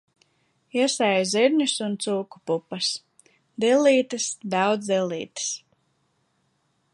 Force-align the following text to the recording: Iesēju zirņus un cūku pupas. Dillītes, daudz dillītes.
Iesēju 0.77 1.25
zirņus 1.33 1.75
un 1.87 1.97
cūku 2.05 2.41
pupas. 2.51 2.87
Dillītes, 3.65 4.31
daudz 4.55 4.91
dillītes. 4.95 5.53